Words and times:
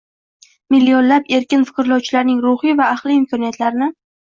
Millionlab 0.75 1.29
erkin 1.41 1.67
fikrlovchilarning 1.71 2.41
ruhiy 2.49 2.77
va 2.83 2.91
aqliy 2.97 3.21
imkoniyatlarini 3.23 3.95